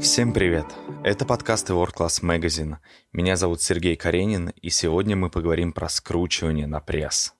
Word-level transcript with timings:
Всем 0.00 0.32
привет! 0.32 0.66
Это 1.02 1.24
подкасты 1.24 1.72
World 1.72 1.94
Class 1.94 2.22
Magazine. 2.22 2.76
Меня 3.12 3.36
зовут 3.36 3.62
Сергей 3.62 3.96
Каренин, 3.96 4.50
и 4.60 4.70
сегодня 4.70 5.16
мы 5.16 5.30
поговорим 5.30 5.72
про 5.72 5.88
скручивание 5.88 6.66
на 6.66 6.80
пресс. 6.80 7.34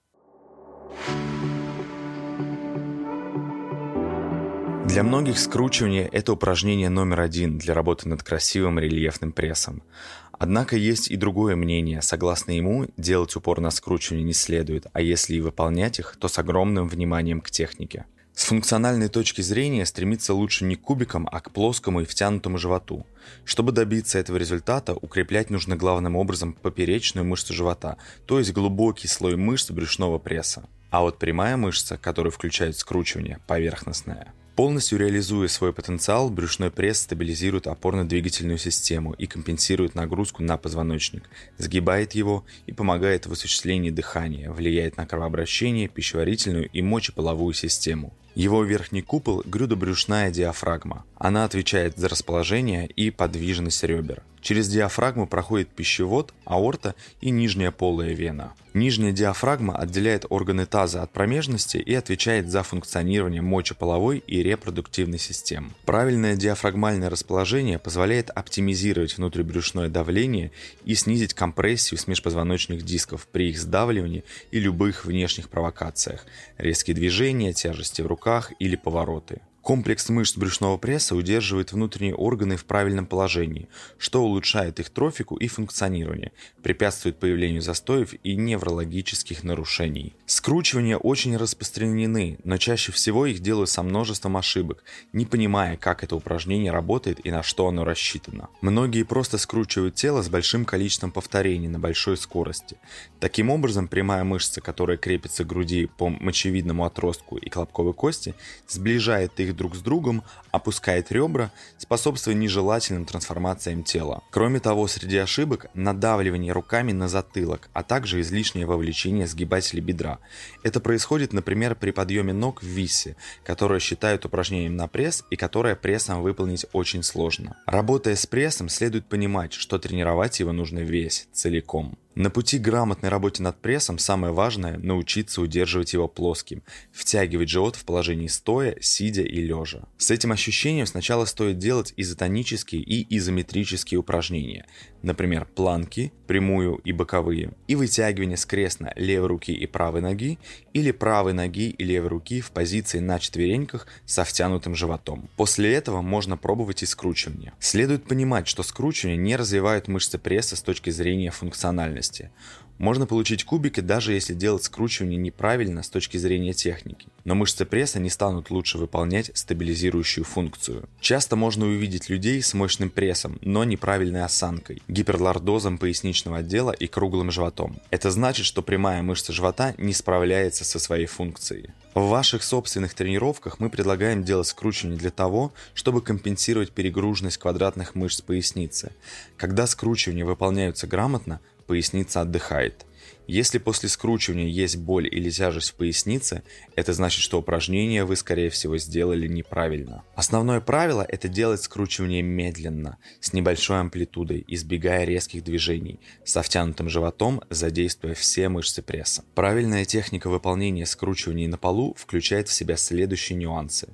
Для 4.85 5.03
многих 5.03 5.37
скручивание– 5.39 6.07
это 6.11 6.33
упражнение 6.33 6.89
номер 6.89 7.21
один 7.21 7.57
для 7.57 7.73
работы 7.73 8.07
над 8.07 8.23
красивым 8.23 8.79
рельефным 8.79 9.31
прессом. 9.31 9.83
Однако 10.31 10.77
есть 10.77 11.09
и 11.09 11.15
другое 11.17 11.55
мнение. 11.55 12.01
Согласно 12.01 12.51
ему, 12.51 12.87
делать 12.95 13.35
упор 13.35 13.59
на 13.59 13.71
скручивание 13.71 14.23
не 14.23 14.33
следует, 14.33 14.87
а 14.93 15.01
если 15.01 15.35
и 15.35 15.41
выполнять 15.41 15.99
их, 15.99 16.15
то 16.19 16.27
с 16.27 16.37
огромным 16.39 16.87
вниманием 16.87 17.41
к 17.41 17.51
технике. 17.51 18.05
С 18.35 18.43
функциональной 18.43 19.07
точки 19.07 19.41
зрения 19.41 19.85
стремиться 19.85 20.33
лучше 20.33 20.65
не 20.65 20.75
к 20.75 20.81
кубикам, 20.81 21.27
а 21.31 21.39
к 21.39 21.51
плоскому 21.51 22.01
и 22.01 22.05
втянутому 22.05 22.57
животу. 22.57 23.05
Чтобы 23.45 23.71
добиться 23.71 24.19
этого 24.19 24.35
результата, 24.35 24.93
укреплять 24.93 25.49
нужно 25.49 25.77
главным 25.77 26.17
образом 26.17 26.53
поперечную 26.53 27.25
мышцу 27.25 27.53
живота, 27.53 27.97
то 28.25 28.37
есть 28.37 28.51
глубокий 28.51 29.07
слой 29.07 29.37
мышц 29.37 29.71
брюшного 29.71 30.19
пресса. 30.19 30.67
А 30.91 31.01
вот 31.01 31.17
прямая 31.17 31.55
мышца, 31.55 31.97
которая 31.97 32.31
включает 32.31 32.77
скручивание, 32.77 33.39
поверхностная– 33.47 34.33
Полностью 34.55 34.97
реализуя 34.97 35.49
свой 35.49 35.73
потенциал, 35.73 36.29
брюшной 36.29 36.71
пресс 36.71 37.01
стабилизирует 37.01 37.67
опорно-двигательную 37.67 38.57
систему 38.57 39.11
и 39.11 39.27
компенсирует 39.27 39.95
нагрузку 39.95 40.43
на 40.43 40.55
позвоночник, 40.55 41.29
сгибает 41.57 42.13
его 42.13 42.45
и 42.65 42.71
помогает 42.71 43.25
в 43.25 43.33
осуществлении 43.33 43.89
дыхания, 43.89 44.49
влияет 44.49 44.95
на 44.95 45.05
кровообращение, 45.05 45.89
пищеварительную 45.89 46.69
и 46.69 46.81
мочеполовую 46.81 47.53
систему. 47.53 48.13
Его 48.35 48.65
верхний 48.65 49.01
купол– 49.01 49.41
грудобрюшная 49.45 50.29
диафрагма. 50.29 51.05
Она 51.15 51.45
отвечает 51.45 51.97
за 51.97 52.09
расположение 52.09 52.85
и 52.85 53.09
подвижность 53.09 53.83
ребер. 53.83 54.23
Через 54.41 54.67
диафрагму 54.67 55.25
проходит 55.25 55.69
пищевод, 55.69 56.33
аорта 56.43 56.93
и 57.19 57.31
нижняя 57.31 57.71
полая 57.71 58.13
вена. 58.13 58.53
Нижняя 58.75 59.13
диафрагма 59.13 59.75
отделяет 59.75 60.25
органы 60.29 60.65
таза 60.65 61.01
от 61.01 61.11
промежности 61.11 61.77
и 61.77 61.93
отвечает 61.95 62.51
за 62.51 62.61
функционирование 62.61 63.41
мочеполовой 63.41 64.21
и 64.27 64.43
репродуктивной 64.43 65.17
систем. 65.17 65.73
Правильное 65.85 66.35
диафрагмальное 66.35 67.09
расположение 67.09 67.79
позволяет 67.79 68.29
оптимизировать 68.29 69.17
внутрибрюшное 69.17 69.87
давление 69.87 70.51
и 70.83 70.93
снизить 70.93 71.33
компрессию 71.33 71.97
с 71.97 72.05
межпозвоночных 72.05 72.83
дисков 72.83 73.27
при 73.31 73.49
их 73.49 73.59
сдавливании 73.59 74.25
и 74.51 74.59
любых 74.59 75.05
внешних 75.05 75.49
провокациях– 75.49 76.25
резкие 76.57 76.95
движения, 76.95 77.53
тяжести 77.53 78.01
в 78.01 78.07
руках 78.07 78.24
или 78.59 78.75
повороты. 78.75 79.41
Комплекс 79.65 80.09
мышц 80.09 80.37
брюшного 80.37 80.77
пресса 80.77 81.15
удерживает 81.15 81.71
внутренние 81.71 82.13
органы 82.13 82.55
в 82.55 82.65
правильном 82.65 83.07
положении, 83.07 83.67
что 83.97 84.21
улучшает 84.21 84.79
их 84.79 84.91
трофику 84.91 85.37
и 85.37 85.47
функционирование, 85.47 86.33
препятствует 86.61 87.17
появлению 87.17 87.63
застоев 87.63 88.13
и 88.23 88.35
неврологических 88.35 89.43
нарушений. 89.43 90.13
Скручивания 90.27 90.97
очень 90.97 91.35
распространены, 91.35 92.37
но 92.43 92.57
чаще 92.57 92.91
всего 92.91 93.25
их 93.25 93.39
делают 93.39 93.71
со 93.71 93.81
множеством 93.81 94.37
ошибок, 94.37 94.83
не 95.13 95.25
понимая, 95.25 95.77
как 95.77 96.03
это 96.03 96.15
упражнение 96.15 96.71
работает 96.71 97.25
и 97.25 97.31
на 97.31 97.41
что 97.41 97.67
оно 97.67 97.85
рассчитано. 97.85 98.49
Многие 98.61 99.01
просто 99.01 99.39
скручивают 99.39 99.95
тело 99.95 100.21
с 100.21 100.29
большим 100.29 100.65
количеством 100.65 101.09
повторений 101.09 101.69
на 101.69 101.79
большой 101.79 102.17
скорости. 102.17 102.77
Таким 103.19 103.49
образом, 103.49 103.87
прямая 103.87 104.23
мышца, 104.25 104.61
которая 104.61 104.97
крепится 104.97 105.43
к 105.43 105.47
груди 105.47 105.87
по 105.87 106.09
мочевидному 106.09 106.85
отростку 106.85 107.37
и 107.37 107.49
клопковой 107.49 107.95
кости, 107.95 108.35
сближает 108.67 109.39
их 109.39 109.54
друг 109.55 109.75
с 109.75 109.79
другом, 109.79 110.23
опускает 110.51 111.11
ребра, 111.11 111.51
способствуя 111.77 112.35
нежелательным 112.35 113.05
трансформациям 113.05 113.83
тела. 113.83 114.23
Кроме 114.31 114.59
того, 114.59 114.87
среди 114.87 115.17
ошибок– 115.17 115.67
надавливание 115.73 116.53
руками 116.53 116.91
на 116.91 117.07
затылок, 117.07 117.69
а 117.73 117.83
также 117.83 118.21
излишнее 118.21 118.65
вовлечение 118.65 119.27
сгибателей 119.27 119.81
бедра. 119.81 120.19
Это 120.63 120.79
происходит, 120.79 121.33
например, 121.33 121.75
при 121.75 121.91
подъеме 121.91 122.33
ног 122.33 122.61
в 122.61 122.65
висе, 122.65 123.15
которое 123.43 123.79
считают 123.79 124.25
упражнением 124.25 124.75
на 124.75 124.87
пресс 124.87 125.23
и 125.29 125.35
которое 125.35 125.75
прессом 125.75 126.21
выполнить 126.21 126.65
очень 126.73 127.03
сложно. 127.03 127.57
Работая 127.65 128.15
с 128.15 128.25
прессом, 128.25 128.69
следует 128.69 129.07
понимать, 129.07 129.53
что 129.53 129.79
тренировать 129.79 130.39
его 130.39 130.51
нужно 130.51 130.79
весь, 130.79 131.27
целиком. 131.31 131.97
На 132.15 132.29
пути 132.29 132.59
к 132.59 132.61
грамотной 132.61 133.09
работе 133.09 133.43
над 133.43 133.59
прессом 133.59 133.97
самое 133.97 134.31
важное– 134.31 134.77
научиться 134.79 135.41
удерживать 135.41 135.91
его 135.91 136.07
плоским, 136.07 136.63
втягивать 136.93 137.49
живот 137.49 137.75
в 137.75 137.83
положении 137.83 138.27
стоя, 138.27 138.77
сидя 138.79 139.23
и 139.23 139.41
лежа. 139.41 139.81
С 139.97 140.11
этим 140.11 140.31
ощущением 140.31 140.85
сначала 140.85 141.25
стоит 141.25 141.57
делать 141.57 141.93
изотонические 141.97 142.81
и 142.81 143.05
изометрические 143.17 143.99
упражнения, 143.99 144.65
например, 145.01 145.45
планки, 145.45 146.13
прямую 146.25 146.77
и 146.77 146.93
боковые, 146.93 147.51
и 147.67 147.75
вытягивание 147.75 148.37
скрестно 148.37 148.93
левой 148.95 149.27
руки 149.27 149.51
и 149.51 149.67
правой 149.67 149.99
ноги, 149.99 150.39
или 150.75 150.91
правой 150.91 151.31
ноги 151.31 151.69
и 151.69 151.83
левой 151.85 152.09
руки 152.09 152.41
в 152.41 152.51
позиции 152.51 152.99
на 152.99 153.17
четвереньках 153.17 153.87
со 154.05 154.25
втянутым 154.25 154.75
животом. 154.75 155.29
После 155.37 155.73
этого 155.73 156.01
можно 156.01 156.35
пробовать 156.35 156.83
и 156.83 156.85
скручивание. 156.85 157.53
Следует 157.59 158.03
понимать, 158.03 158.49
что 158.49 158.61
скручивание 158.61 159.17
не 159.17 159.37
развивает 159.37 159.87
мышцы 159.87 160.17
пресса 160.17 160.57
с 160.57 160.61
точки 160.61 160.89
зрения 160.89 161.31
функциональности. 161.31 162.29
Можно 162.77 163.05
получить 163.05 163.43
кубики, 163.43 163.79
даже 163.79 164.13
если 164.13 164.33
делать 164.33 164.63
скручивание 164.63 165.17
неправильно 165.17 165.81
с 165.81 165.89
точки 165.89 166.17
зрения 166.17 166.53
техники. 166.53 167.07
Но 167.23 167.33
мышцы 167.33 167.65
пресса 167.65 167.99
не 167.99 168.09
станут 168.09 168.49
лучше 168.49 168.77
выполнять 168.77 169.31
стабилизирующую 169.33 170.25
функцию. 170.25 170.87
Часто 170.99 171.35
можно 171.35 171.65
увидеть 171.65 172.09
людей 172.09 172.41
с 172.41 172.53
мощным 172.53 172.89
прессом, 172.89 173.39
но 173.41 173.63
неправильной 173.63 174.23
осанкой, 174.23 174.81
гиперлордозом 174.87 175.77
поясничного 175.77 176.37
отдела 176.37 176.71
и 176.71 176.87
круглым 176.87 177.31
животом. 177.31 177.79
Это 177.91 178.11
значит, 178.11 178.45
что 178.45 178.61
прямая 178.61 179.01
мышца 179.01 179.31
живота 179.31 179.73
не 179.77 179.93
справляется 179.93 180.65
со 180.65 180.77
своей 180.79 181.05
функцией. 181.05 181.69
В 181.93 182.09
ваших 182.09 182.43
собственных 182.43 182.93
тренировках 182.93 183.59
мы 183.59 183.69
предлагаем 183.69 184.23
делать 184.23 184.47
скручивание 184.47 184.99
для 184.99 185.11
того, 185.11 185.53
чтобы 185.73 186.01
компенсировать 186.01 186.71
перегруженность 186.71 187.37
квадратных 187.37 187.95
мышц 187.95 188.21
поясницы. 188.21 188.91
Когда 189.37 189.65
скручивания 189.65 190.25
выполняются 190.25 190.87
грамотно, 190.87 191.39
поясница 191.65 192.21
отдыхает. 192.21 192.85
Если 193.27 193.57
после 193.57 193.89
скручивания 193.89 194.47
есть 194.47 194.77
боль 194.77 195.07
или 195.07 195.31
тяжесть 195.31 195.71
в 195.71 195.75
пояснице, 195.75 196.43
это 196.75 196.93
значит, 196.93 197.21
что 197.21 197.39
упражнение 197.39 198.05
вы, 198.05 198.15
скорее 198.15 198.51
всего, 198.51 198.77
сделали 198.77 199.27
неправильно. 199.27 200.03
Основное 200.13 200.61
правило– 200.61 201.03
это 201.09 201.27
делать 201.27 201.63
скручивание 201.63 202.21
медленно, 202.21 202.97
с 203.19 203.33
небольшой 203.33 203.79
амплитудой, 203.79 204.43
избегая 204.47 205.05
резких 205.05 205.43
движений, 205.43 205.99
со 206.23 206.43
втянутым 206.43 206.87
животом, 206.87 207.41
задействуя 207.49 208.13
все 208.13 208.47
мышцы 208.47 208.83
пресса. 208.83 209.23
Правильная 209.33 209.85
техника 209.85 210.29
выполнения 210.29 210.85
скручиваний 210.85 211.47
на 211.47 211.57
полу 211.57 211.95
включает 211.97 212.47
в 212.47 212.53
себя 212.53 212.77
следующие 212.77 213.37
нюансы. 213.37 213.89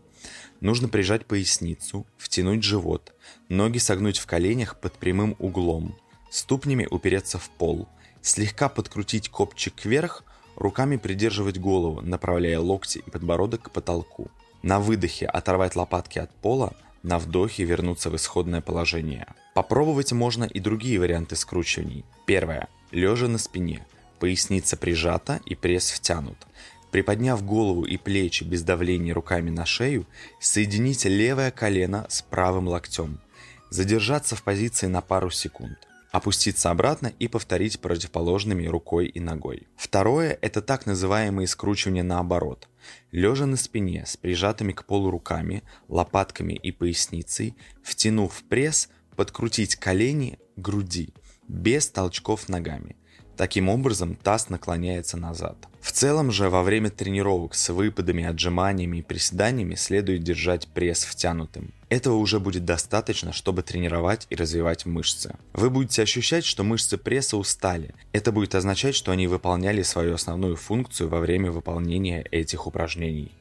Нужно 0.59 0.89
прижать 0.89 1.25
поясницу, 1.25 2.05
втянуть 2.17 2.63
живот, 2.63 3.13
ноги 3.47 3.77
согнуть 3.77 4.19
в 4.19 4.27
коленях 4.27 4.79
под 4.79 4.93
прямым 4.93 5.37
углом– 5.39 5.95
ступнями 6.31 6.87
упереться 6.89 7.37
в 7.37 7.49
пол, 7.49 7.87
слегка 8.23 8.69
подкрутить 8.69 9.29
копчик 9.29 9.85
вверх, 9.85 10.23
руками 10.55 10.95
придерживать 10.95 11.59
голову, 11.59 12.01
направляя 12.01 12.59
локти 12.59 12.99
и 12.99 13.09
подбородок 13.09 13.63
к 13.63 13.71
потолку. 13.71 14.31
На 14.63 14.79
выдохе 14.79 15.25
оторвать 15.25 15.75
лопатки 15.75 16.19
от 16.19 16.31
пола, 16.31 16.73
на 17.03 17.19
вдохе 17.19 17.63
вернуться 17.63 18.09
в 18.09 18.15
исходное 18.15 18.61
положение. 18.61 19.27
Попробовать 19.53 20.11
можно 20.13 20.45
и 20.45 20.59
другие 20.59 20.99
варианты 20.99 21.35
скручиваний. 21.35 22.05
Первое. 22.25 22.69
Лежа 22.91 23.27
на 23.27 23.37
спине. 23.37 23.85
Поясница 24.19 24.77
прижата 24.77 25.41
и 25.45 25.55
пресс 25.55 25.91
втянут. 25.91 26.37
Приподняв 26.91 27.43
голову 27.43 27.83
и 27.83 27.97
плечи 27.97 28.43
без 28.43 28.63
давления 28.63 29.13
руками 29.13 29.49
на 29.49 29.65
шею, 29.65 30.05
соедините 30.39 31.09
левое 31.09 31.49
колено 31.49 32.05
с 32.09 32.21
правым 32.21 32.67
локтем. 32.67 33.19
Задержаться 33.69 34.35
в 34.35 34.43
позиции 34.43 34.87
на 34.87 35.01
пару 35.01 35.31
секунд 35.31 35.77
опуститься 36.11 36.69
обратно 36.69 37.13
и 37.19 37.27
повторить 37.27 37.79
противоположными 37.79 38.67
рукой 38.67 39.07
и 39.07 39.19
ногой. 39.19 39.67
Второе– 39.75 40.37
это 40.41 40.61
так 40.61 40.85
называемые 40.85 41.47
скручивания 41.47 42.03
наоборот. 42.03 42.67
Лежа 43.11 43.45
на 43.45 43.57
спине 43.57 44.05
с 44.05 44.17
прижатыми 44.17 44.73
к 44.73 44.85
полу 44.85 45.09
руками, 45.09 45.63
лопатками 45.87 46.53
и 46.53 46.71
поясницей, 46.71 47.55
втянув 47.81 48.43
пресс, 48.43 48.89
подкрутить 49.15 49.75
колени 49.75 50.39
груди, 50.57 51.13
без 51.47 51.87
толчков 51.87 52.49
ногами. 52.49 52.95
Таким 53.41 53.69
образом 53.69 54.15
таз 54.21 54.49
наклоняется 54.49 55.17
назад. 55.17 55.57
В 55.81 55.91
целом 55.91 56.31
же 56.31 56.51
во 56.51 56.61
время 56.61 56.91
тренировок 56.91 57.55
с 57.55 57.69
выпадами, 57.73 58.23
отжиманиями 58.23 58.97
и 58.97 59.01
приседаниями 59.01 59.73
следует 59.73 60.21
держать 60.21 60.67
пресс 60.67 61.03
втянутым. 61.03 61.73
Этого 61.89 62.17
уже 62.17 62.39
будет 62.39 62.65
достаточно, 62.65 63.33
чтобы 63.33 63.63
тренировать 63.63 64.27
и 64.29 64.35
развивать 64.35 64.85
мышцы. 64.85 65.33
Вы 65.53 65.71
будете 65.71 66.03
ощущать, 66.03 66.45
что 66.45 66.63
мышцы 66.63 66.99
пресса 66.99 67.35
устали. 67.35 67.95
Это 68.11 68.31
будет 68.31 68.53
означать, 68.53 68.93
что 68.93 69.11
они 69.11 69.25
выполняли 69.25 69.81
свою 69.81 70.13
основную 70.13 70.55
функцию 70.55 71.09
во 71.09 71.19
время 71.19 71.49
выполнения 71.49 72.23
этих 72.29 72.67
упражнений. 72.67 73.31